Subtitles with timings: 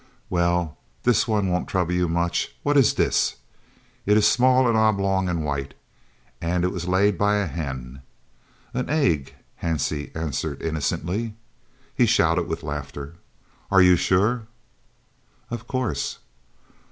[0.31, 2.55] "Well, dis one won't trouble you much.
[2.63, 3.35] What is dis?
[4.07, 5.75] It is small and oblong and white,
[6.41, 8.01] and it was laid by a hen?"
[8.73, 11.35] "An egg," Hansie answered innocently.
[11.93, 13.17] He shouted with laughter.
[13.69, 14.47] "Are you sure?"
[15.51, 16.17] "Of course."